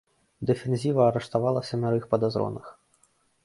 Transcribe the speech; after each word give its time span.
Дэфензіва 0.49 1.01
арыштавала 1.11 1.61
семярых 1.69 2.11
падазроных. 2.15 2.77